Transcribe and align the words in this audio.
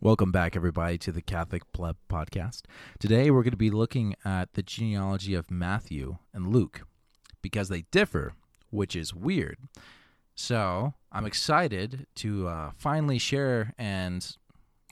Welcome 0.00 0.32
back, 0.32 0.56
everybody, 0.56 0.98
to 0.98 1.12
the 1.12 1.22
Catholic 1.22 1.62
Pleb 1.72 1.96
podcast. 2.10 2.62
Today, 2.98 3.30
we're 3.30 3.44
going 3.44 3.52
to 3.52 3.56
be 3.56 3.70
looking 3.70 4.16
at 4.24 4.54
the 4.54 4.62
genealogy 4.64 5.34
of 5.34 5.48
Matthew 5.48 6.16
and 6.34 6.52
Luke 6.52 6.82
because 7.40 7.68
they 7.68 7.82
differ, 7.92 8.34
which 8.70 8.96
is 8.96 9.14
weird. 9.14 9.58
So, 10.34 10.94
I'm 11.10 11.26
excited 11.26 12.06
to 12.16 12.48
uh, 12.48 12.70
finally 12.76 13.18
share 13.18 13.74
and, 13.78 14.36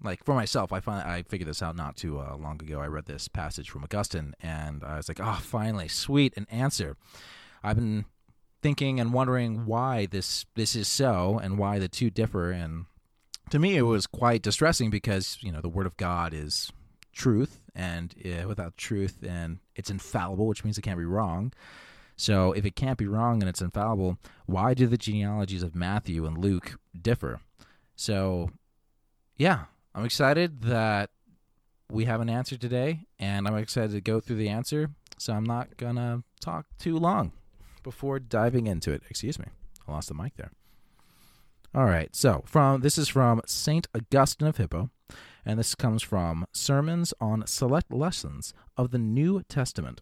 like, 0.03 0.25
for 0.25 0.35
myself, 0.35 0.73
I 0.73 0.81
find 0.81 1.03
I 1.03 1.23
figured 1.23 1.49
this 1.49 1.63
out 1.63 1.77
not 1.77 1.97
too 1.97 2.21
uh, 2.21 2.37
long 2.37 2.61
ago. 2.63 2.81
I 2.81 2.87
read 2.87 3.07
this 3.07 3.29
passage 3.29 3.71
from 3.71 3.83
Augustine, 3.85 4.35
and 4.41 4.85
I 4.85 4.97
was 4.97 5.09
like, 5.09 5.21
"Oh, 5.21 5.39
finally, 5.43 5.89
sweet, 5.89 6.35
an 6.37 6.47
answer." 6.51 6.97
I've 7.63 7.77
been 7.77 8.07
thinking 8.63 9.01
and 9.01 9.13
wondering 9.13 9.67
why 9.67 10.07
this 10.07 10.47
this 10.55 10.77
is 10.77 10.89
so, 10.89 11.39
and 11.43 11.59
why 11.59 11.79
the 11.79 11.89
two 11.89 12.11
differ, 12.11 12.51
and 12.51 12.87
to 13.51 13.59
me 13.59 13.77
it 13.77 13.83
was 13.83 14.07
quite 14.07 14.43
distressing 14.43 14.91
because 14.91 15.37
you 15.41 15.53
know 15.53 15.61
the 15.61 15.69
word 15.69 15.87
of 15.87 15.97
god 15.97 16.33
is 16.33 16.73
truth 17.13 17.61
and 17.75 18.15
uh, 18.25 18.47
without 18.47 18.77
truth 18.77 19.19
and 19.27 19.59
it's 19.75 19.91
infallible 19.91 20.47
which 20.47 20.65
means 20.65 20.79
it 20.79 20.83
can't 20.83 20.99
be 20.99 21.05
wrong 21.05 21.53
so 22.21 22.53
if 22.53 22.65
it 22.65 22.77
can't 22.77 22.99
be 22.99 23.07
wrong 23.07 23.43
and 23.43 23.49
it's 23.49 23.63
infallible 23.63 24.19
why 24.47 24.75
do 24.75 24.87
the 24.87 24.99
genealogies 24.99 25.63
of 25.63 25.75
matthew 25.75 26.27
and 26.27 26.39
luke 26.39 26.79
differ 27.01 27.41
so 27.97 28.51
yeah 29.37 29.65
i'm 29.95 30.05
excited 30.05 30.63
that 30.63 31.11
we 31.91 32.05
have 32.05 32.21
an 32.21 32.29
answer 32.29 32.57
today 32.57 33.07
and 33.19 33.47
i'm 33.47 33.57
excited 33.57 33.93
to 33.93 34.01
go 34.01 34.21
through 34.21 34.37
the 34.37 34.49
answer 34.49 34.91
so 35.19 35.33
i'm 35.33 35.45
not 35.45 35.77
gonna 35.77 36.23
talk 36.41 36.67
too 36.79 36.97
long 36.97 37.33
before 37.83 38.19
diving 38.19 38.67
into 38.67 38.93
it 38.93 39.03
excuse 39.09 39.39
me 39.39 39.47
i 39.89 39.93
lost 39.93 40.09
the 40.09 40.15
mic 40.15 40.37
there 40.37 40.51
all 41.75 41.85
right. 41.85 42.15
So 42.17 42.43
from 42.47 42.81
this 42.81 42.99
is 42.99 43.09
from 43.09 43.43
Saint 43.47 43.87
Augustine 43.95 44.49
of 44.49 44.57
Hippo, 44.57 44.91
and 45.47 45.59
this 45.59 45.77
comes 45.77 46.03
from 46.03 46.47
Sermons 46.53 47.15
on 47.21 47.47
Select 47.47 47.93
Lessons 47.93 48.53
of 48.77 48.91
the 48.91 48.99
New 48.99 49.43
Testament. 49.49 50.01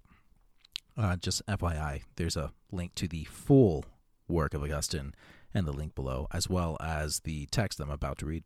Uh, 0.99 1.15
just 1.15 1.47
FYI, 1.47 2.03
there's 2.17 2.37
a 2.37 2.53
link 2.73 2.93
to 2.97 3.07
the 3.07 3.23
full 3.25 3.85
work 4.27 4.53
of 4.53 4.65
Augustine 4.65 5.15
and 5.55 5.65
the 5.65 5.73
link 5.73 5.95
below, 5.95 6.27
as 6.33 6.49
well 6.49 6.77
as 6.81 7.21
the 7.21 7.47
text 7.47 7.79
I'm 7.79 7.89
about 7.89 8.19
to 8.19 8.27
read. 8.27 8.43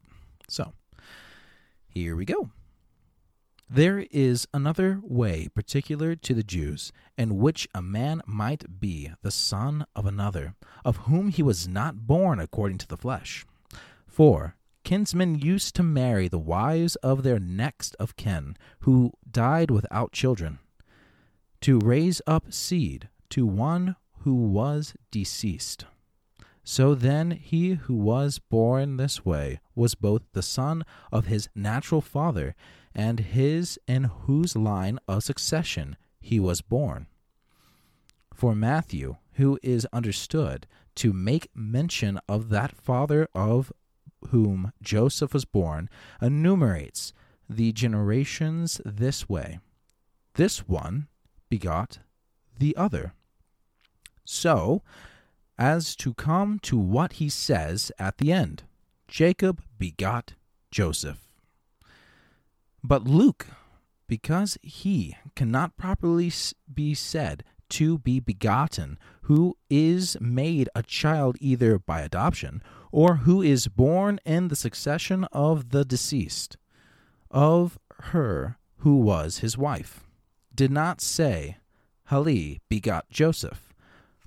So, 0.48 0.74
here 1.88 2.14
we 2.14 2.26
go. 2.26 2.50
There 3.70 4.06
is 4.10 4.46
another 4.52 5.00
way 5.02 5.48
particular 5.54 6.14
to 6.14 6.34
the 6.34 6.42
Jews, 6.42 6.92
in 7.16 7.38
which 7.38 7.66
a 7.74 7.80
man 7.80 8.20
might 8.26 8.78
be 8.78 9.10
the 9.22 9.30
son 9.30 9.86
of 9.96 10.04
another, 10.04 10.54
of 10.84 10.98
whom 10.98 11.28
he 11.28 11.42
was 11.42 11.66
not 11.66 12.06
born 12.06 12.38
according 12.38 12.76
to 12.78 12.86
the 12.86 12.98
flesh. 12.98 13.46
For 14.06 14.56
kinsmen 14.84 15.38
used 15.38 15.74
to 15.76 15.82
marry 15.82 16.28
the 16.28 16.38
wives 16.38 16.96
of 16.96 17.22
their 17.22 17.38
next 17.38 17.96
of 17.98 18.16
kin, 18.16 18.58
who 18.80 19.12
died 19.30 19.70
without 19.70 20.12
children, 20.12 20.58
to 21.62 21.78
raise 21.78 22.20
up 22.26 22.52
seed 22.52 23.08
to 23.30 23.46
one 23.46 23.96
who 24.20 24.34
was 24.34 24.94
deceased. 25.10 25.86
So 26.64 26.94
then 26.94 27.32
he 27.32 27.74
who 27.74 27.94
was 27.94 28.38
born 28.38 28.96
this 28.96 29.24
way 29.24 29.60
was 29.74 29.94
both 29.94 30.22
the 30.32 30.42
son 30.42 30.84
of 31.10 31.26
his 31.26 31.48
natural 31.54 32.00
father 32.00 32.54
and 32.94 33.20
his 33.20 33.78
in 33.88 34.04
whose 34.04 34.54
line 34.56 34.98
of 35.08 35.24
succession 35.24 35.96
he 36.20 36.38
was 36.38 36.60
born. 36.60 37.06
For 38.34 38.54
Matthew, 38.54 39.16
who 39.34 39.58
is 39.62 39.86
understood 39.92 40.66
to 40.96 41.12
make 41.12 41.48
mention 41.54 42.18
of 42.28 42.48
that 42.50 42.76
father 42.76 43.28
of 43.34 43.72
whom 44.30 44.72
Joseph 44.82 45.32
was 45.32 45.44
born, 45.44 45.88
enumerates 46.20 47.12
the 47.48 47.72
generations 47.72 48.80
this 48.84 49.28
way 49.28 49.58
This 50.34 50.68
one 50.68 51.08
begot 51.52 51.98
the 52.58 52.74
other. 52.78 53.12
So, 54.24 54.80
as 55.58 55.94
to 55.96 56.14
come 56.14 56.58
to 56.60 56.78
what 56.78 57.14
he 57.20 57.28
says 57.28 57.92
at 57.98 58.16
the 58.16 58.32
end 58.32 58.62
Jacob 59.06 59.60
begot 59.78 60.32
Joseph. 60.70 61.20
But 62.82 63.04
Luke, 63.04 63.48
because 64.06 64.56
he 64.62 65.14
cannot 65.36 65.76
properly 65.76 66.32
be 66.72 66.94
said 66.94 67.44
to 67.68 67.98
be 67.98 68.18
begotten, 68.18 68.98
who 69.24 69.54
is 69.68 70.16
made 70.22 70.70
a 70.74 70.82
child 70.82 71.36
either 71.38 71.78
by 71.78 72.00
adoption 72.00 72.62
or 72.90 73.16
who 73.26 73.42
is 73.42 73.68
born 73.68 74.18
in 74.24 74.48
the 74.48 74.56
succession 74.56 75.24
of 75.32 75.68
the 75.68 75.84
deceased, 75.84 76.56
of 77.30 77.78
her 78.04 78.56
who 78.78 78.96
was 78.96 79.38
his 79.38 79.58
wife, 79.58 80.02
did 80.54 80.70
not 80.70 81.00
say, 81.00 81.56
Heli 82.06 82.60
begot 82.68 83.10
Joseph, 83.10 83.72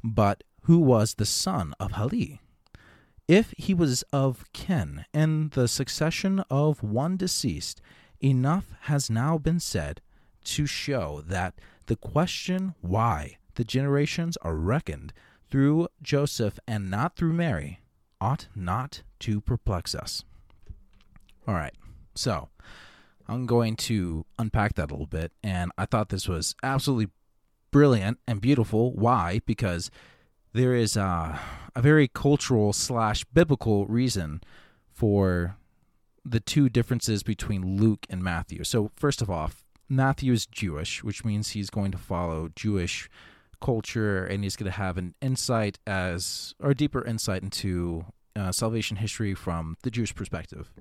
but 0.03 0.43
who 0.63 0.79
was 0.79 1.15
the 1.15 1.25
son 1.25 1.73
of 1.79 1.93
Heli. 1.93 2.41
If 3.27 3.53
he 3.57 3.73
was 3.73 4.03
of 4.13 4.45
kin 4.53 5.05
in 5.13 5.49
the 5.49 5.67
succession 5.67 6.43
of 6.49 6.83
one 6.83 7.17
deceased, 7.17 7.81
Enough 8.21 8.73
has 8.81 9.09
now 9.09 9.37
been 9.37 9.59
said 9.59 10.01
to 10.45 10.65
show 10.65 11.21
that 11.27 11.53
the 11.87 11.95
question 11.95 12.73
why 12.81 13.37
the 13.55 13.63
generations 13.63 14.37
are 14.37 14.55
reckoned 14.55 15.13
through 15.49 15.89
Joseph 16.01 16.57
and 16.67 16.89
not 16.89 17.15
through 17.15 17.33
Mary 17.33 17.81
ought 18.21 18.47
not 18.55 19.03
to 19.19 19.41
perplex 19.41 19.93
us. 19.93 20.23
All 21.47 21.53
right, 21.53 21.75
so 22.15 22.49
I'm 23.27 23.45
going 23.45 23.75
to 23.77 24.25
unpack 24.37 24.75
that 24.75 24.91
a 24.91 24.93
little 24.93 25.07
bit, 25.07 25.31
and 25.43 25.71
I 25.77 25.85
thought 25.85 26.09
this 26.09 26.27
was 26.27 26.55
absolutely 26.61 27.11
brilliant 27.71 28.19
and 28.27 28.39
beautiful. 28.39 28.93
Why? 28.93 29.41
Because 29.45 29.89
there 30.53 30.75
is 30.75 30.95
a, 30.95 31.39
a 31.75 31.81
very 31.81 32.07
cultural 32.07 32.71
slash 32.71 33.25
biblical 33.25 33.85
reason 33.87 34.41
for 34.91 35.57
the 36.23 36.39
two 36.39 36.69
differences 36.69 37.23
between 37.23 37.77
Luke 37.77 38.05
and 38.09 38.23
Matthew. 38.23 38.63
So, 38.63 38.91
first 38.95 39.21
of 39.21 39.29
all, 39.29 39.51
Matthew 39.89 40.33
is 40.33 40.45
Jewish, 40.45 41.03
which 41.03 41.23
means 41.23 41.49
he's 41.49 41.69
going 41.69 41.91
to 41.91 41.97
follow 41.97 42.49
Jewish 42.55 43.09
culture 43.61 44.25
and 44.25 44.43
he's 44.43 44.55
going 44.55 44.71
to 44.71 44.77
have 44.77 44.97
an 44.97 45.15
insight 45.21 45.79
as 45.85 46.55
or 46.59 46.73
deeper 46.73 47.03
insight 47.05 47.43
into 47.43 48.05
uh, 48.35 48.51
salvation 48.51 48.97
history 48.97 49.33
from 49.33 49.77
the 49.83 49.91
Jewish 49.91 50.13
perspective. 50.15 50.71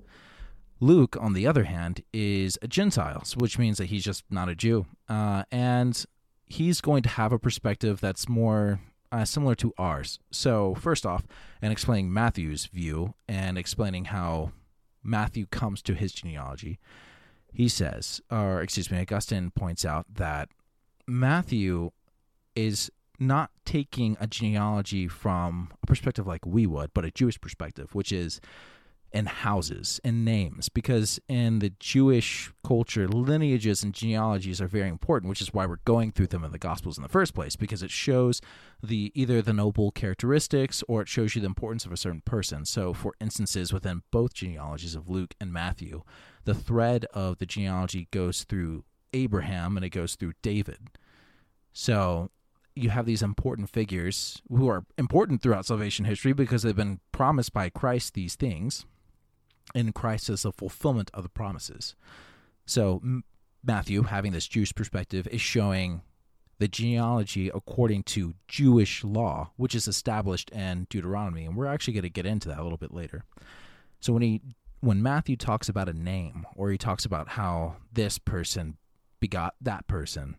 Luke, 0.79 1.17
on 1.19 1.33
the 1.33 1.47
other 1.47 1.63
hand, 1.63 2.03
is 2.13 2.57
a 2.61 2.67
Gentile, 2.67 3.23
which 3.35 3.57
means 3.57 3.77
that 3.77 3.85
he's 3.85 4.03
just 4.03 4.23
not 4.29 4.49
a 4.49 4.55
Jew, 4.55 4.85
uh, 5.07 5.43
and 5.51 6.05
he's 6.47 6.81
going 6.81 7.03
to 7.03 7.09
have 7.09 7.31
a 7.31 7.39
perspective 7.39 8.01
that's 8.01 8.27
more 8.27 8.79
uh, 9.11 9.23
similar 9.23 9.55
to 9.55 9.73
ours. 9.77 10.19
So, 10.31 10.75
first 10.75 11.05
off, 11.05 11.25
and 11.61 11.71
explaining 11.71 12.11
Matthew's 12.11 12.65
view 12.65 13.13
and 13.27 13.57
explaining 13.57 14.05
how 14.05 14.51
Matthew 15.01 15.45
comes 15.45 15.81
to 15.83 15.93
his 15.93 16.11
genealogy, 16.11 16.79
he 17.53 17.69
says, 17.69 18.21
or 18.29 18.61
excuse 18.61 18.91
me, 18.91 18.99
Augustine 18.99 19.51
points 19.51 19.85
out 19.85 20.05
that 20.13 20.49
Matthew 21.07 21.91
is 22.55 22.91
not 23.17 23.51
taking 23.63 24.17
a 24.19 24.27
genealogy 24.27 25.07
from 25.07 25.71
a 25.81 25.87
perspective 25.87 26.27
like 26.27 26.45
we 26.45 26.65
would, 26.65 26.93
but 26.93 27.05
a 27.05 27.11
Jewish 27.11 27.39
perspective, 27.39 27.95
which 27.95 28.11
is 28.11 28.41
and 29.15 29.29
houses 29.29 30.01
and 30.03 30.25
names 30.25 30.67
because 30.67 31.21
in 31.29 31.59
the 31.59 31.71
Jewish 31.79 32.51
culture, 32.65 33.07
lineages 33.07 33.81
and 33.81 33.93
genealogies 33.93 34.59
are 34.59 34.67
very 34.67 34.89
important, 34.89 35.29
which 35.29 35.41
is 35.41 35.53
why 35.53 35.65
we're 35.65 35.77
going 35.85 36.11
through 36.11 36.27
them 36.27 36.43
in 36.43 36.51
the 36.51 36.59
Gospels 36.59 36.97
in 36.97 37.01
the 37.01 37.07
first 37.07 37.33
place 37.33 37.55
because 37.55 37.81
it 37.81 37.89
shows 37.89 38.41
the 38.83 39.13
either 39.15 39.41
the 39.41 39.53
noble 39.53 39.89
characteristics 39.89 40.83
or 40.89 41.01
it 41.01 41.07
shows 41.07 41.33
you 41.33 41.39
the 41.39 41.47
importance 41.47 41.85
of 41.85 41.93
a 41.93 41.97
certain 41.97 42.21
person. 42.25 42.65
So, 42.65 42.93
for 42.93 43.13
instances, 43.21 43.71
within 43.71 44.03
both 44.11 44.33
genealogies 44.33 44.95
of 44.95 45.09
Luke 45.09 45.33
and 45.39 45.53
Matthew, 45.53 46.03
the 46.43 46.53
thread 46.53 47.05
of 47.13 47.37
the 47.37 47.45
genealogy 47.45 48.09
goes 48.11 48.43
through 48.43 48.83
Abraham 49.13 49.77
and 49.77 49.85
it 49.85 49.91
goes 49.91 50.15
through 50.15 50.33
David. 50.41 50.89
So, 51.71 52.31
you 52.75 52.89
have 52.89 53.05
these 53.05 53.23
important 53.23 53.69
figures 53.69 54.41
who 54.49 54.67
are 54.67 54.85
important 54.97 55.41
throughout 55.41 55.65
salvation 55.65 56.03
history 56.03 56.33
because 56.33 56.63
they've 56.63 56.75
been 56.75 56.99
promised 57.13 57.53
by 57.53 57.69
Christ 57.69 58.13
these 58.13 58.35
things 58.35 58.85
in 59.73 59.91
Christ 59.93 60.29
as 60.29 60.45
fulfillment 60.57 61.11
of 61.13 61.23
the 61.23 61.29
promises. 61.29 61.95
So 62.65 63.01
Matthew, 63.63 64.03
having 64.03 64.31
this 64.31 64.47
Jewish 64.47 64.73
perspective, 64.73 65.27
is 65.27 65.41
showing 65.41 66.01
the 66.59 66.67
genealogy 66.67 67.49
according 67.49 68.03
to 68.03 68.35
Jewish 68.47 69.03
law, 69.03 69.51
which 69.57 69.75
is 69.75 69.87
established 69.87 70.49
in 70.51 70.87
Deuteronomy, 70.89 71.45
and 71.45 71.55
we're 71.55 71.65
actually 71.65 71.93
going 71.93 72.03
to 72.03 72.09
get 72.09 72.25
into 72.25 72.47
that 72.47 72.59
a 72.59 72.63
little 72.63 72.77
bit 72.77 72.93
later. 72.93 73.23
So 73.99 74.13
when 74.13 74.21
he 74.21 74.41
when 74.81 75.01
Matthew 75.01 75.35
talks 75.35 75.67
about 75.67 75.89
a 75.89 75.93
name 75.93 76.45
or 76.55 76.69
he 76.69 76.77
talks 76.77 77.05
about 77.05 77.29
how 77.29 77.77
this 77.91 78.19
person 78.19 78.77
begot 79.19 79.55
that 79.59 79.87
person, 79.87 80.35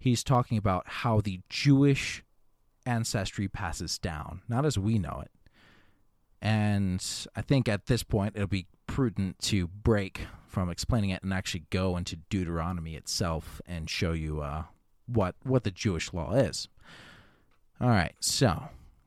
he's 0.00 0.24
talking 0.24 0.58
about 0.58 0.84
how 0.86 1.20
the 1.20 1.40
Jewish 1.48 2.24
ancestry 2.84 3.46
passes 3.46 3.98
down, 3.98 4.42
not 4.48 4.66
as 4.66 4.78
we 4.78 4.98
know 4.98 5.22
it. 5.22 5.30
And 6.40 7.04
I 7.34 7.42
think 7.42 7.68
at 7.68 7.86
this 7.86 8.02
point 8.02 8.34
it'll 8.36 8.46
be 8.46 8.66
prudent 8.86 9.38
to 9.40 9.66
break 9.66 10.22
from 10.46 10.70
explaining 10.70 11.10
it 11.10 11.22
and 11.22 11.32
actually 11.32 11.64
go 11.70 11.96
into 11.96 12.16
Deuteronomy 12.16 12.94
itself 12.94 13.60
and 13.66 13.90
show 13.90 14.12
you 14.12 14.40
uh, 14.40 14.64
what 15.06 15.34
what 15.42 15.64
the 15.64 15.70
Jewish 15.70 16.12
law 16.12 16.32
is. 16.34 16.68
All 17.80 17.88
right, 17.88 18.14
so 18.20 18.64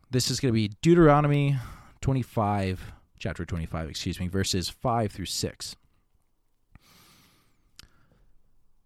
this 0.09 0.31
is 0.31 0.39
going 0.39 0.53
to 0.53 0.53
be 0.53 0.69
Deuteronomy 0.81 1.57
25, 2.01 2.93
chapter 3.19 3.45
25, 3.45 3.89
excuse 3.89 4.19
me, 4.19 4.27
verses 4.27 4.69
5 4.69 5.11
through 5.11 5.25
6. 5.25 5.75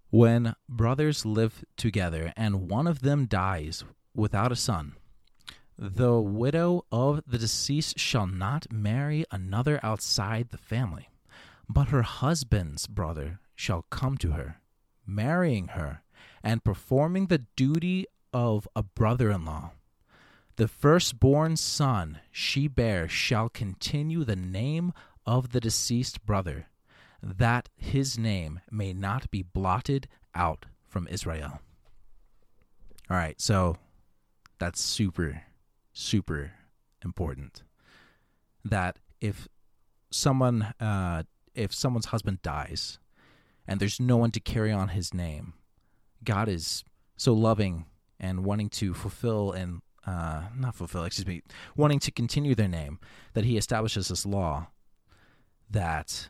When 0.09 0.56
brothers 0.69 1.25
live 1.25 1.63
together 1.77 2.33
and 2.36 2.69
one 2.69 2.88
of 2.88 3.01
them 3.01 3.25
dies 3.25 3.83
without 4.15 4.51
a 4.51 4.56
son, 4.56 4.95
the 5.77 6.19
widow 6.19 6.86
of 6.92 7.22
the 7.27 7.38
deceased 7.38 8.00
shall 8.00 8.27
not 8.27 8.72
marry 8.72 9.25
another 9.31 9.80
outside 9.83 10.50
the 10.50 10.57
family, 10.57 11.10
but 11.68 11.89
her 11.89 12.04
husband's 12.04 12.88
brother 12.88 13.39
shall 13.56 13.86
come 13.89 14.18
to 14.18 14.31
her, 14.31 14.62
marrying 15.06 15.69
her 15.69 16.01
and 16.44 16.63
performing 16.63 17.27
the 17.27 17.45
duty 17.56 18.06
of 18.31 18.68
a 18.75 18.83
brother 18.83 19.31
in 19.31 19.45
law. 19.45 19.72
The 20.57 20.68
firstborn 20.68 21.57
son 21.57 22.19
she 22.31 22.68
bears 22.68 23.12
shall 23.12 23.50
continue 23.50 24.24
the 24.24 24.36
name 24.38 24.94
of 25.25 25.51
the 25.51 25.60
deceased 25.60 26.25
brother, 26.25 26.68
that 27.22 27.68
his 27.75 28.18
name 28.18 28.62
may 28.72 28.94
not 28.94 29.30
be 29.31 29.42
blotted 29.42 30.07
out 30.33 30.66
from 30.88 31.07
Israel. 31.07 31.60
All 33.10 33.18
right, 33.18 33.39
so 33.42 33.77
that's 34.60 34.81
super, 34.81 35.44
super 35.95 36.51
important. 37.03 37.63
That 38.63 39.00
if 39.21 39.47
someone, 40.12 40.74
uh, 40.80 41.24
if 41.56 41.74
someone's 41.74 42.07
husband 42.07 42.42
dies, 42.44 43.00
and 43.68 43.80
there's 43.80 44.00
no 44.00 44.18
one 44.18 44.31
to 44.31 44.39
carry 44.39 44.71
on 44.71 44.89
his 44.89 45.13
name, 45.13 45.53
God 46.24 46.47
is 46.47 46.83
so 47.18 47.33
loving 47.33 47.86
and 48.19 48.45
wanting 48.45 48.69
to 48.69 48.94
fulfill 48.94 49.51
and 49.51 49.81
uh, 50.06 50.44
not 50.56 50.75
fulfill, 50.75 51.03
excuse 51.03 51.25
me, 51.25 51.42
wanting 51.75 52.00
to 52.00 52.12
continue 52.12 52.53
their 52.53 52.68
name, 52.68 53.00
that 53.33 53.45
he 53.45 53.57
establishes 53.57 54.09
this 54.09 54.25
law 54.25 54.68
that 55.69 56.30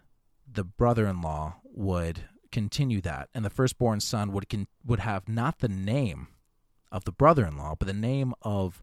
the 0.50 0.64
brother-in-law 0.64 1.56
would 1.64 2.22
continue 2.52 3.02
that, 3.02 3.30
and 3.34 3.44
the 3.44 3.50
firstborn 3.50 4.00
son 4.00 4.32
would 4.32 4.48
con- 4.48 4.68
would 4.86 5.00
have 5.00 5.28
not 5.28 5.60
the 5.60 5.68
name 5.68 6.28
of 6.92 7.04
the 7.04 7.12
brother-in-law, 7.12 7.76
but 7.78 7.88
the 7.88 7.94
name 7.94 8.34
of 8.42 8.82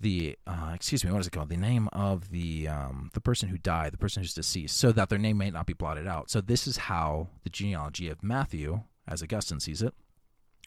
the 0.00 0.38
uh, 0.46 0.72
excuse 0.74 1.04
me, 1.04 1.12
what 1.12 1.20
is 1.20 1.26
it 1.26 1.32
called? 1.32 1.50
The 1.50 1.56
name 1.56 1.88
of 1.92 2.30
the 2.30 2.68
um, 2.68 3.10
the 3.12 3.20
person 3.20 3.50
who 3.50 3.58
died, 3.58 3.92
the 3.92 3.98
person 3.98 4.22
who's 4.22 4.34
deceased, 4.34 4.78
so 4.78 4.92
that 4.92 5.10
their 5.10 5.18
name 5.18 5.36
may 5.36 5.50
not 5.50 5.66
be 5.66 5.74
blotted 5.74 6.06
out. 6.06 6.30
So 6.30 6.40
this 6.40 6.66
is 6.66 6.78
how 6.78 7.28
the 7.44 7.50
genealogy 7.50 8.08
of 8.08 8.22
Matthew, 8.22 8.82
as 9.06 9.22
Augustine 9.22 9.60
sees 9.60 9.82
it, 9.82 9.94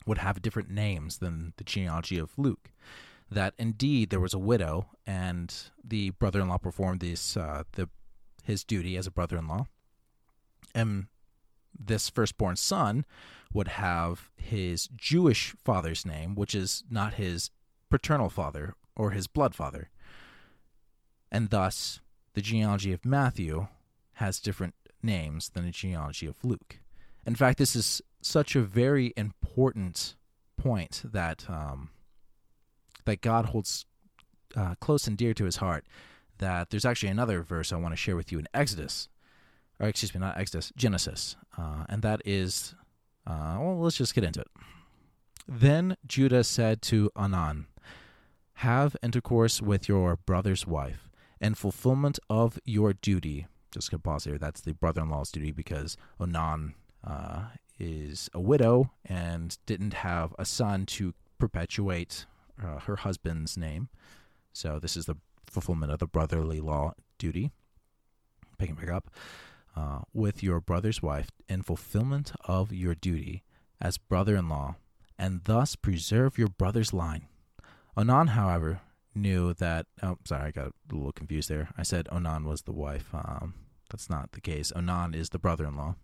would 0.05 0.19
have 0.19 0.41
different 0.41 0.69
names 0.69 1.17
than 1.17 1.53
the 1.57 1.63
genealogy 1.63 2.19
of 2.19 2.37
Luke. 2.37 2.69
That 3.31 3.55
indeed 3.57 4.11
there 4.11 4.19
was 4.19 4.35
a 4.35 4.39
widow, 4.39 4.89
and 5.07 5.53
the 5.83 6.11
brother-in-law 6.11 6.59
performed 6.59 6.99
this 6.99 7.35
uh, 7.35 7.63
the 7.71 7.89
his 8.43 8.63
duty 8.63 8.97
as 8.97 9.07
a 9.07 9.11
brother-in-law, 9.11 9.65
and 10.75 11.07
this 11.77 12.09
firstborn 12.09 12.55
son 12.55 13.03
would 13.51 13.69
have 13.69 14.29
his 14.35 14.89
Jewish 14.95 15.55
father's 15.63 16.05
name, 16.05 16.35
which 16.35 16.53
is 16.53 16.83
not 16.89 17.15
his 17.15 17.49
paternal 17.89 18.29
father 18.29 18.75
or 18.95 19.11
his 19.11 19.27
blood 19.27 19.55
father. 19.55 19.89
And 21.31 21.49
thus, 21.49 21.99
the 22.33 22.41
genealogy 22.41 22.93
of 22.93 23.05
Matthew 23.05 23.67
has 24.13 24.39
different 24.39 24.75
names 25.01 25.49
than 25.49 25.65
the 25.65 25.71
genealogy 25.71 26.27
of 26.27 26.43
Luke. 26.43 26.79
In 27.25 27.35
fact, 27.35 27.57
this 27.57 27.75
is 27.75 28.01
such 28.21 28.55
a 28.55 28.61
very 28.61 29.13
important 29.17 30.15
point 30.57 31.01
that 31.03 31.45
um, 31.49 31.89
that 33.05 33.21
God 33.21 33.47
holds 33.47 33.85
uh, 34.55 34.75
close 34.79 35.07
and 35.07 35.17
dear 35.17 35.33
to 35.33 35.45
His 35.45 35.57
heart. 35.57 35.85
That 36.37 36.69
there's 36.69 36.85
actually 36.85 37.09
another 37.09 37.41
verse 37.41 37.71
I 37.71 37.77
want 37.77 37.93
to 37.93 37.97
share 37.97 38.15
with 38.15 38.31
you 38.31 38.39
in 38.39 38.47
Exodus, 38.53 39.07
or 39.79 39.87
excuse 39.87 40.13
me, 40.13 40.19
not 40.19 40.37
Exodus, 40.37 40.71
Genesis, 40.75 41.35
uh, 41.57 41.85
and 41.87 42.01
that 42.01 42.21
is, 42.25 42.75
uh, 43.25 43.57
well, 43.59 43.79
let's 43.79 43.97
just 43.97 44.15
get 44.15 44.23
into 44.23 44.41
it. 44.41 44.47
Then 45.47 45.95
Judah 46.05 46.43
said 46.43 46.81
to 46.83 47.11
Onan, 47.15 47.67
"Have 48.55 48.95
intercourse 49.03 49.61
with 49.61 49.87
your 49.87 50.15
brother's 50.15 50.65
wife, 50.65 51.09
and 51.41 51.57
fulfillment 51.57 52.19
of 52.29 52.59
your 52.65 52.93
duty." 52.93 53.47
Just 53.71 53.91
gonna 53.91 53.99
pause 53.99 54.25
here. 54.25 54.37
That's 54.37 54.61
the 54.61 54.73
brother-in-law's 54.73 55.31
duty 55.31 55.51
because 55.51 55.97
Onan 56.19 56.75
uh, 57.03 57.45
is 57.79 58.29
a 58.33 58.39
widow 58.39 58.91
and 59.05 59.57
didn't 59.65 59.95
have 59.95 60.35
a 60.37 60.45
son 60.45 60.85
to 60.85 61.13
perpetuate 61.39 62.25
uh, 62.63 62.79
her 62.79 62.97
husband's 62.97 63.57
name. 63.57 63.89
So 64.53 64.79
this 64.79 64.95
is 64.95 65.05
the 65.05 65.17
fulfillment 65.47 65.91
of 65.91 65.99
the 65.99 66.07
brotherly 66.07 66.59
law 66.59 66.93
duty. 67.17 67.51
Picking 68.57 68.75
back 68.75 68.89
up. 68.89 69.09
Uh, 69.75 70.01
with 70.13 70.43
your 70.43 70.61
brother's 70.61 71.01
wife 71.01 71.31
in 71.49 71.63
fulfillment 71.63 72.31
of 72.45 72.71
your 72.71 72.93
duty 72.93 73.41
as 73.81 73.97
brother 73.97 74.35
in 74.35 74.47
law, 74.47 74.75
and 75.17 75.41
thus 75.45 75.75
preserve 75.75 76.37
your 76.37 76.47
brother's 76.47 76.93
line. 76.93 77.27
Onan, 77.95 78.27
however, 78.27 78.81
knew 79.13 79.53
that. 79.55 79.85
Oh, 80.01 80.17
sorry, 80.25 80.47
I 80.47 80.51
got 80.51 80.67
a 80.67 80.95
little 80.95 81.11
confused 81.11 81.49
there. 81.49 81.69
I 81.77 81.83
said 81.83 82.07
Onan 82.11 82.45
was 82.45 82.63
the 82.63 82.71
wife. 82.71 83.09
Um, 83.13 83.53
that's 83.89 84.09
not 84.09 84.31
the 84.31 84.41
case. 84.41 84.71
Onan 84.75 85.13
is 85.13 85.29
the 85.29 85.39
brother 85.39 85.65
in 85.65 85.75
law. 85.75 85.95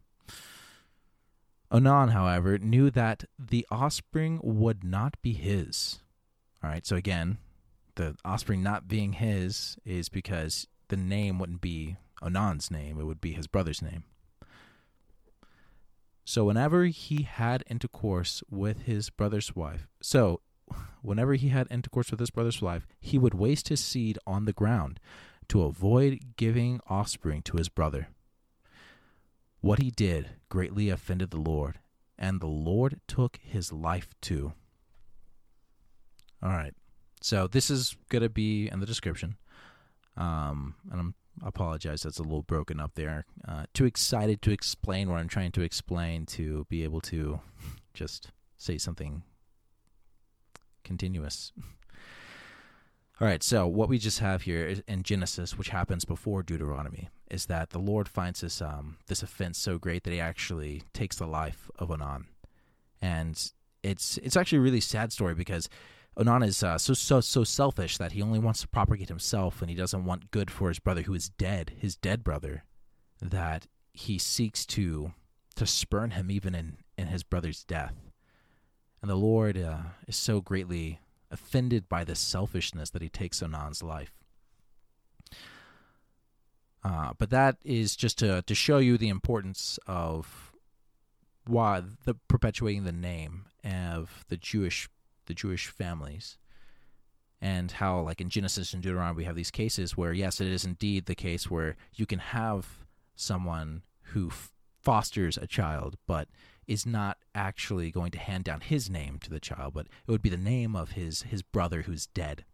Onan, 1.71 2.09
however, 2.09 2.57
knew 2.57 2.89
that 2.91 3.25
the 3.37 3.65
offspring 3.71 4.39
would 4.43 4.83
not 4.83 5.19
be 5.21 5.33
his. 5.33 5.99
All 6.63 6.69
right, 6.69 6.85
so 6.85 6.95
again, 6.95 7.37
the 7.95 8.15
offspring 8.25 8.63
not 8.63 8.87
being 8.87 9.13
his 9.13 9.77
is 9.85 10.09
because 10.09 10.67
the 10.89 10.97
name 10.97 11.39
wouldn't 11.39 11.61
be 11.61 11.97
Onan's 12.21 12.69
name, 12.69 12.99
it 12.99 13.05
would 13.05 13.21
be 13.21 13.33
his 13.33 13.47
brother's 13.47 13.81
name. 13.81 14.03
So 16.25 16.45
whenever 16.45 16.85
he 16.85 17.23
had 17.23 17.63
intercourse 17.67 18.43
with 18.49 18.83
his 18.83 19.09
brother's 19.09 19.55
wife, 19.55 19.87
so 20.01 20.41
whenever 21.01 21.33
he 21.33 21.49
had 21.49 21.67
intercourse 21.69 22.11
with 22.11 22.19
his 22.19 22.29
brother's 22.29 22.61
wife, 22.61 22.87
he 22.99 23.17
would 23.17 23.33
waste 23.33 23.69
his 23.69 23.83
seed 23.83 24.17
on 24.25 24.45
the 24.45 24.53
ground 24.53 24.99
to 25.49 25.63
avoid 25.63 26.19
giving 26.37 26.79
offspring 26.87 27.41
to 27.43 27.57
his 27.57 27.69
brother. 27.69 28.09
What 29.61 29.79
he 29.79 29.91
did 29.91 30.29
greatly 30.47 30.89
offended 30.89 31.31
the 31.31 31.37
Lord, 31.37 31.79
and 32.17 32.39
the 32.39 32.47
Lord 32.47 33.01
took 33.07 33.39
his 33.41 33.73
life 33.73 34.09
too. 34.21 34.53
All 36.41 36.51
right. 36.51 36.73
So 37.21 37.47
this 37.47 37.69
is 37.69 37.97
going 38.07 38.21
to 38.21 38.29
be 38.29 38.69
in 38.69 38.79
the 38.79 38.85
description. 38.85 39.35
Um, 40.15 40.75
and 40.89 40.99
I'm, 40.99 41.15
I 41.43 41.49
apologize, 41.49 42.03
that's 42.03 42.19
a 42.19 42.23
little 42.23 42.43
broken 42.43 42.79
up 42.79 42.91
there. 42.95 43.25
Uh, 43.45 43.65
too 43.73 43.85
excited 43.85 44.41
to 44.43 44.51
explain 44.51 45.09
what 45.09 45.19
I'm 45.19 45.27
trying 45.27 45.51
to 45.53 45.61
explain 45.61 46.25
to 46.27 46.65
be 46.69 46.83
able 46.83 47.01
to 47.01 47.41
just 47.93 48.31
say 48.57 48.77
something 48.77 49.23
continuous. 50.83 51.51
All 53.21 53.27
right, 53.27 53.43
so 53.43 53.67
what 53.67 53.89
we 53.89 53.97
just 53.97 54.19
have 54.19 54.43
here 54.43 54.65
is 54.65 54.81
in 54.87 55.03
Genesis, 55.03 55.57
which 55.57 55.69
happens 55.69 56.05
before 56.05 56.41
Deuteronomy, 56.41 57.09
is 57.29 57.47
that 57.47 57.71
the 57.71 57.79
Lord 57.79 58.07
finds 58.07 58.41
this 58.41 58.61
um, 58.61 58.97
this 59.07 59.21
offense 59.21 59.57
so 59.57 59.77
great 59.77 60.03
that 60.03 60.13
He 60.13 60.21
actually 60.21 60.83
takes 60.93 61.17
the 61.17 61.27
life 61.27 61.69
of 61.77 61.91
Onan, 61.91 62.27
and 63.01 63.51
it's 63.83 64.17
it's 64.19 64.37
actually 64.37 64.59
a 64.59 64.61
really 64.61 64.79
sad 64.79 65.11
story 65.11 65.35
because 65.35 65.67
Onan 66.15 66.43
is 66.43 66.63
uh, 66.63 66.77
so 66.77 66.93
so 66.93 67.21
so 67.21 67.43
selfish 67.43 67.97
that 67.97 68.11
he 68.13 68.21
only 68.21 68.39
wants 68.39 68.61
to 68.61 68.67
propagate 68.67 69.09
himself, 69.09 69.61
and 69.61 69.69
he 69.69 69.75
doesn't 69.75 70.05
want 70.05 70.31
good 70.31 70.51
for 70.51 70.67
his 70.67 70.79
brother 70.79 71.01
who 71.03 71.13
is 71.13 71.29
dead, 71.29 71.73
his 71.77 71.95
dead 71.95 72.23
brother, 72.23 72.63
that 73.21 73.67
he 73.93 74.17
seeks 74.17 74.65
to 74.65 75.13
to 75.55 75.65
spurn 75.65 76.11
him 76.11 76.31
even 76.31 76.55
in 76.55 76.77
in 76.97 77.07
his 77.07 77.23
brother's 77.23 77.63
death, 77.63 78.08
and 79.01 79.09
the 79.09 79.15
Lord 79.15 79.57
uh, 79.57 79.77
is 80.07 80.15
so 80.15 80.41
greatly 80.41 80.99
offended 81.31 81.87
by 81.87 82.03
this 82.03 82.19
selfishness 82.19 82.89
that 82.89 83.01
he 83.01 83.09
takes 83.09 83.41
Onan's 83.41 83.83
life. 83.83 84.13
Uh, 86.83 87.11
but 87.17 87.29
that 87.29 87.57
is 87.63 87.95
just 87.95 88.17
to, 88.19 88.41
to 88.43 88.55
show 88.55 88.77
you 88.77 88.97
the 88.97 89.09
importance 89.09 89.77
of 89.85 90.51
why 91.45 91.81
the 92.05 92.13
perpetuating 92.27 92.83
the 92.83 92.91
name 92.91 93.45
of 93.63 94.25
the 94.29 94.37
Jewish 94.37 94.87
the 95.25 95.33
Jewish 95.33 95.67
families 95.67 96.37
and 97.41 97.71
how 97.71 98.01
like 98.01 98.21
in 98.21 98.29
Genesis 98.29 98.73
and 98.73 98.81
Deuteronomy 98.81 99.17
we 99.17 99.23
have 99.25 99.35
these 99.35 99.51
cases 99.51 99.97
where 99.97 100.13
yes 100.13 100.39
it 100.39 100.47
is 100.47 100.63
indeed 100.65 101.05
the 101.05 101.15
case 101.15 101.49
where 101.49 101.75
you 101.93 102.05
can 102.05 102.19
have 102.19 102.85
someone 103.15 103.83
who 104.13 104.27
f- 104.27 104.51
fosters 104.81 105.37
a 105.37 105.47
child, 105.47 105.97
but 106.07 106.27
is 106.69 106.85
not 106.85 107.17
actually 107.33 107.89
going 107.89 108.11
to 108.11 108.19
hand 108.19 108.43
down 108.43 108.61
his 108.61 108.89
name 108.89 109.17
to 109.23 109.29
the 109.29 109.39
child, 109.39 109.73
but 109.73 109.87
it 110.07 110.11
would 110.11 110.21
be 110.21 110.29
the 110.29 110.37
name 110.37 110.75
of 110.75 110.91
his 110.91 111.23
his 111.23 111.41
brother 111.41 111.81
who's 111.81 112.05
dead. 112.07 112.45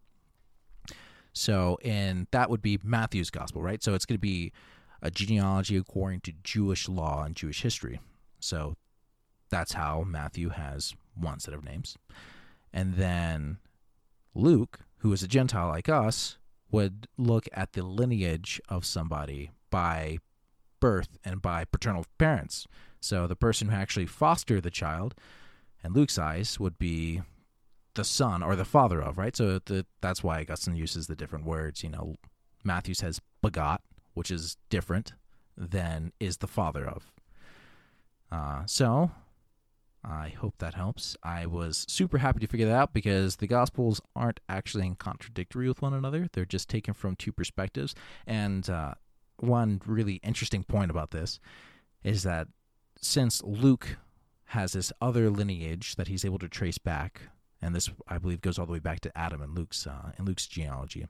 So, 1.33 1.77
and 1.83 2.27
that 2.31 2.49
would 2.49 2.61
be 2.61 2.79
Matthew's 2.81 3.29
gospel, 3.29 3.61
right? 3.61 3.83
So 3.83 3.93
it's 3.93 4.05
going 4.05 4.15
to 4.15 4.21
be 4.21 4.53
a 5.01 5.11
genealogy 5.11 5.75
according 5.75 6.21
to 6.21 6.31
Jewish 6.43 6.87
law 6.87 7.23
and 7.23 7.35
Jewish 7.35 7.61
history. 7.61 7.99
So 8.39 8.77
that's 9.49 9.73
how 9.73 10.03
Matthew 10.03 10.49
has 10.49 10.93
one 11.13 11.41
set 11.41 11.53
of 11.53 11.65
names. 11.65 11.97
And 12.71 12.95
then 12.95 13.57
Luke, 14.33 14.79
who 14.99 15.11
is 15.11 15.23
a 15.23 15.27
Gentile 15.27 15.67
like 15.67 15.89
us, 15.89 16.37
would 16.71 17.07
look 17.17 17.49
at 17.51 17.73
the 17.73 17.83
lineage 17.83 18.61
of 18.69 18.85
somebody 18.85 19.51
by 19.69 20.19
birth 20.79 21.17
and 21.25 21.41
by 21.41 21.65
paternal 21.65 22.05
parents. 22.17 22.65
So 23.05 23.27
the 23.27 23.35
person 23.35 23.69
who 23.69 23.75
actually 23.75 24.07
fostered 24.07 24.63
the 24.63 24.71
child, 24.71 25.15
in 25.83 25.93
Luke's 25.93 26.17
eyes, 26.17 26.59
would 26.59 26.79
be 26.79 27.21
the 27.93 28.03
son 28.03 28.43
or 28.43 28.55
the 28.55 28.65
father 28.65 29.01
of, 29.01 29.17
right? 29.17 29.35
So 29.35 29.59
the, 29.59 29.85
that's 30.01 30.23
why 30.23 30.41
Augustine 30.41 30.75
uses 30.75 31.07
the 31.07 31.15
different 31.15 31.45
words. 31.45 31.83
You 31.83 31.89
know, 31.89 32.15
Matthew 32.63 32.93
says 32.93 33.21
begot, 33.41 33.81
which 34.13 34.31
is 34.31 34.57
different 34.69 35.13
than 35.55 36.11
is 36.19 36.37
the 36.37 36.47
father 36.47 36.85
of. 36.87 37.11
Uh, 38.31 38.63
so 38.65 39.11
I 40.03 40.29
hope 40.29 40.55
that 40.57 40.73
helps. 40.73 41.15
I 41.23 41.45
was 41.45 41.85
super 41.87 42.17
happy 42.17 42.39
to 42.39 42.47
figure 42.47 42.67
that 42.67 42.75
out 42.75 42.93
because 42.93 43.37
the 43.37 43.47
Gospels 43.47 44.01
aren't 44.15 44.39
actually 44.49 44.85
in 44.85 44.95
contradictory 44.95 45.67
with 45.67 45.81
one 45.81 45.93
another. 45.93 46.27
They're 46.33 46.45
just 46.45 46.69
taken 46.69 46.93
from 46.93 47.15
two 47.15 47.31
perspectives. 47.31 47.95
And 48.27 48.69
uh, 48.69 48.95
one 49.37 49.81
really 49.85 50.15
interesting 50.15 50.63
point 50.63 50.91
about 50.91 51.11
this 51.11 51.39
is 52.03 52.23
that 52.23 52.47
since 53.05 53.43
Luke 53.43 53.97
has 54.49 54.73
this 54.73 54.91
other 55.01 55.29
lineage 55.29 55.95
that 55.95 56.07
he's 56.07 56.25
able 56.25 56.39
to 56.39 56.47
trace 56.47 56.77
back 56.77 57.21
and 57.65 57.75
this 57.75 57.89
I 58.07 58.19
believe 58.19 58.41
goes 58.41 58.59
all 58.59 58.65
the 58.65 58.71
way 58.71 58.79
back 58.79 58.99
to 59.01 59.17
Adam 59.17 59.41
and 59.41 59.55
Luke's 59.55 59.87
uh, 59.87 60.11
in 60.19 60.25
Luke's 60.25 60.45
genealogy. 60.45 61.07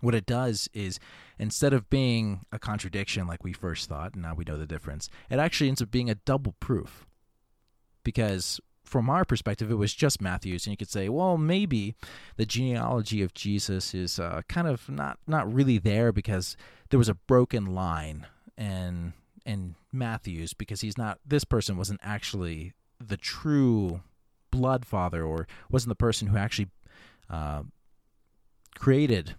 What 0.00 0.14
it 0.14 0.24
does 0.24 0.70
is 0.72 0.98
instead 1.38 1.74
of 1.74 1.90
being 1.90 2.46
a 2.50 2.58
contradiction 2.58 3.26
like 3.26 3.44
we 3.44 3.52
first 3.52 3.86
thought, 3.86 4.14
and 4.14 4.22
now 4.22 4.34
we 4.34 4.44
know 4.44 4.56
the 4.56 4.66
difference, 4.66 5.10
it 5.28 5.38
actually 5.38 5.68
ends 5.68 5.82
up 5.82 5.90
being 5.90 6.08
a 6.08 6.14
double 6.14 6.54
proof. 6.60 7.06
Because 8.02 8.58
from 8.82 9.10
our 9.10 9.26
perspective, 9.26 9.70
it 9.70 9.74
was 9.74 9.92
just 9.92 10.22
Matthew's, 10.22 10.64
and 10.64 10.72
you 10.72 10.78
could 10.78 10.88
say, 10.88 11.10
well, 11.10 11.36
maybe 11.36 11.94
the 12.36 12.46
genealogy 12.46 13.20
of 13.20 13.34
Jesus 13.34 13.92
is 13.92 14.18
uh, 14.18 14.40
kind 14.48 14.66
of 14.66 14.88
not 14.88 15.18
not 15.26 15.52
really 15.52 15.76
there 15.76 16.12
because 16.12 16.56
there 16.88 16.98
was 16.98 17.10
a 17.10 17.14
broken 17.14 17.66
line 17.66 18.26
in 18.56 19.12
in 19.44 19.76
Matthew's 19.92 20.54
because 20.54 20.80
he's 20.80 20.98
not. 20.98 21.18
This 21.26 21.44
person 21.44 21.76
wasn't 21.76 22.00
actually 22.02 22.72
the 22.98 23.16
true 23.16 24.00
blood 24.50 24.84
father 24.84 25.24
or 25.24 25.46
wasn't 25.70 25.88
the 25.88 25.94
person 25.94 26.28
who 26.28 26.36
actually 26.36 26.68
uh, 27.28 27.62
created 28.78 29.36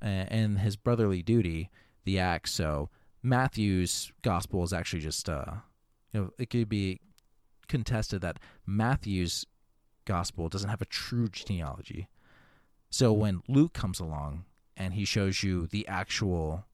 and 0.00 0.58
his 0.58 0.76
brotherly 0.76 1.22
duty 1.22 1.70
the 2.04 2.18
act. 2.18 2.48
So 2.48 2.90
Matthew's 3.22 4.12
gospel 4.22 4.62
is 4.62 4.72
actually 4.72 5.00
just 5.00 5.28
uh, 5.28 5.52
you 6.12 6.20
know 6.20 6.30
it 6.38 6.50
could 6.50 6.68
be 6.68 7.00
contested 7.68 8.20
that 8.22 8.38
Matthew's 8.64 9.44
gospel 10.04 10.48
doesn't 10.48 10.70
have 10.70 10.82
a 10.82 10.86
true 10.86 11.28
genealogy. 11.28 12.08
So 12.90 13.12
when 13.12 13.42
Luke 13.48 13.72
comes 13.72 13.98
along 13.98 14.44
and 14.76 14.94
he 14.94 15.04
shows 15.04 15.42
you 15.42 15.66
the 15.66 15.86
actual 15.88 16.64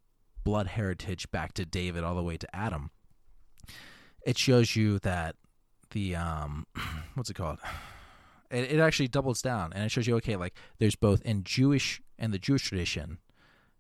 blood 0.45 0.67
heritage 0.69 1.31
back 1.31 1.53
to 1.55 1.65
David 1.65 2.05
all 2.05 2.15
the 2.15 2.23
way 2.23 2.37
to 2.37 2.57
Adam, 2.57 2.91
it 4.25 4.39
shows 4.39 4.77
you 4.77 4.99
that 5.01 5.37
the 5.91 6.17
um 6.17 6.67
what's 7.15 7.31
it 7.31 7.35
called? 7.35 7.59
It, 8.51 8.73
it 8.73 8.81
actually 8.81 9.09
doubles 9.09 9.43
down 9.43 9.73
and 9.73 9.85
it 9.85 9.91
shows 9.91 10.07
you 10.07 10.17
okay 10.17 10.37
like 10.37 10.55
there's 10.79 10.97
both 10.97 11.23
in 11.23 11.43
jewish 11.45 12.03
and 12.19 12.35
the 12.35 12.39
jewish 12.39 12.69
tradition 12.69 13.19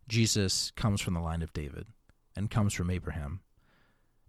jesus 0.08 0.72
comes 0.76 1.02
from 1.02 1.12
the 1.12 1.20
line 1.20 1.42
of 1.42 1.52
david 1.52 1.86
and 2.36 2.50
comes 2.50 2.72
from 2.72 2.90
abraham. 2.90 3.40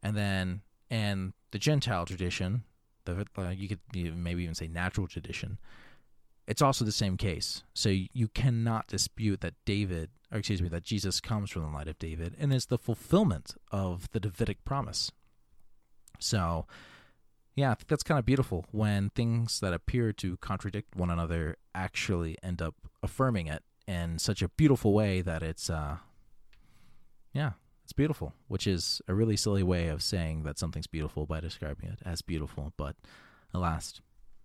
And 0.02 0.18
then 0.18 0.62
in 0.90 1.34
the 1.52 1.60
gentile 1.60 2.06
tradition 2.06 2.64
the 3.06 3.26
uh, 3.38 3.50
you 3.50 3.68
could 3.68 3.80
maybe 3.94 4.44
even 4.44 4.56
say 4.56 4.68
natural 4.68 5.08
tradition 5.08 5.60
it's 6.46 6.62
also 6.62 6.84
the 6.84 6.92
same 6.92 7.16
case. 7.16 7.64
So 7.74 7.88
you 7.90 8.28
cannot 8.28 8.88
dispute 8.88 9.40
that 9.42 9.54
david 9.66 10.10
or 10.34 10.40
excuse 10.40 10.62
me 10.62 10.68
that 10.68 10.84
jesus 10.84 11.22
comes 11.22 11.50
from 11.50 11.62
the 11.62 11.70
line 11.70 11.88
of 11.88 11.98
david 12.00 12.36
and 12.38 12.52
is 12.52 12.66
the 12.66 12.78
fulfillment 12.78 13.56
of 13.72 14.10
the 14.12 14.20
davidic 14.20 14.66
promise 14.66 15.12
so 16.20 16.66
yeah, 17.56 17.72
I 17.72 17.76
think 17.76 17.88
that's 17.88 18.04
kind 18.04 18.18
of 18.18 18.26
beautiful 18.26 18.66
when 18.72 19.10
things 19.10 19.60
that 19.60 19.74
appear 19.74 20.12
to 20.14 20.38
contradict 20.38 20.96
one 20.96 21.10
another 21.10 21.58
actually 21.76 22.38
end 22.42 22.62
up 22.62 22.76
affirming 23.04 23.48
it 23.48 23.64
in 23.88 24.18
such 24.18 24.42
a 24.42 24.50
beautiful 24.50 24.94
way 24.94 25.22
that 25.22 25.44
it's, 25.44 25.70
uh, 25.70 25.98
yeah, 27.32 27.52
it's 27.84 27.94
beautiful, 27.94 28.34
which 28.48 28.66
is 28.66 29.02
a 29.08 29.14
really 29.14 29.38
silly 29.38 29.62
way 29.62 29.88
of 29.88 30.02
saying 30.02 30.44
that 30.44 30.58
something's 30.58 30.88
beautiful 30.88 31.26
by 31.26 31.40
describing 31.40 31.90
it 31.90 32.00
as 32.06 32.22
beautiful. 32.22 32.74
But 32.76 32.96
alas, 33.54 34.02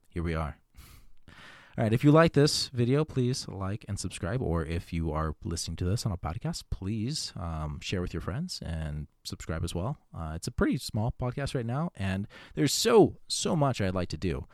here 0.09 0.23
we 0.23 0.35
are. 0.35 0.59
All 1.79 1.85
right, 1.85 1.93
if 1.93 2.03
you 2.03 2.11
like 2.11 2.33
this 2.33 2.71
video, 2.71 3.05
please 3.05 3.47
like 3.47 3.85
and 3.87 4.01
subscribe. 4.01 4.43
Or 4.43 4.65
if 4.65 4.93
you 4.93 5.13
are 5.13 5.37
listening 5.45 5.77
to 5.77 5.85
this 5.85 6.05
on 6.05 6.11
a 6.11 6.17
podcast, 6.17 6.65
please 6.71 7.33
um, 7.37 7.79
share 7.81 8.01
with 8.01 8.13
your 8.13 8.21
friends 8.21 8.59
and 8.67 9.07
subscribe 9.23 9.63
as 9.63 9.77
well. 9.77 9.97
Uh, 10.13 10.33
it's 10.35 10.49
a 10.49 10.51
pretty 10.51 10.77
small 10.79 11.15
podcast 11.23 11.55
right 11.55 11.65
now, 11.65 11.93
and 11.95 12.27
there's 12.57 12.75
so, 12.75 13.19
so 13.29 13.55
much 13.55 13.81
I'd 13.81 13.95
like 13.95 14.09
to 14.09 14.17
do. 14.17 14.47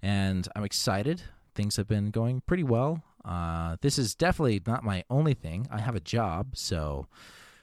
And 0.00 0.46
I'm 0.54 0.62
excited. 0.62 1.22
Things 1.56 1.74
have 1.74 1.88
been 1.88 2.12
going 2.12 2.40
pretty 2.42 2.62
well. 2.62 3.02
Uh, 3.24 3.76
this 3.80 3.98
is 3.98 4.14
definitely 4.14 4.62
not 4.64 4.84
my 4.84 5.02
only 5.10 5.34
thing. 5.34 5.66
I 5.72 5.80
have 5.80 5.96
a 5.96 6.00
job, 6.00 6.56
so 6.56 7.08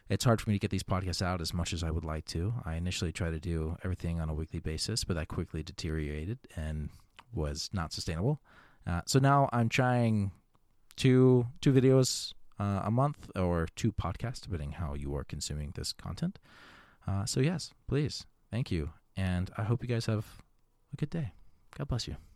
it's 0.09 0.25
hard 0.25 0.41
for 0.41 0.49
me 0.49 0.55
to 0.55 0.59
get 0.59 0.69
these 0.71 0.83
podcasts 0.83 1.21
out 1.21 1.39
as 1.39 1.53
much 1.53 1.71
as 1.71 1.81
I 1.81 1.91
would 1.91 2.03
like 2.03 2.25
to. 2.25 2.55
I 2.65 2.75
initially 2.75 3.13
tried 3.13 3.31
to 3.31 3.39
do 3.39 3.77
everything 3.85 4.19
on 4.19 4.27
a 4.27 4.33
weekly 4.33 4.59
basis, 4.59 5.05
but 5.05 5.15
that 5.15 5.29
quickly 5.29 5.63
deteriorated 5.63 6.39
and 6.57 6.89
was 7.33 7.69
not 7.71 7.93
sustainable. 7.93 8.41
Uh, 8.87 9.01
so 9.05 9.19
now 9.19 9.49
I'm 9.51 9.69
trying 9.69 10.31
two 10.95 11.47
two 11.61 11.73
videos 11.73 12.33
uh, 12.59 12.81
a 12.85 12.91
month 12.91 13.29
or 13.35 13.67
two 13.75 13.91
podcasts, 13.91 14.41
depending 14.41 14.71
how 14.73 14.93
you 14.93 15.15
are 15.15 15.23
consuming 15.23 15.73
this 15.75 15.93
content. 15.93 16.39
Uh, 17.07 17.25
so 17.25 17.39
yes, 17.39 17.73
please, 17.87 18.25
thank 18.51 18.71
you, 18.71 18.91
and 19.15 19.51
I 19.57 19.63
hope 19.63 19.83
you 19.83 19.89
guys 19.89 20.05
have 20.05 20.25
a 20.93 20.97
good 20.97 21.09
day. 21.09 21.33
God 21.77 21.87
bless 21.87 22.07
you. 22.07 22.26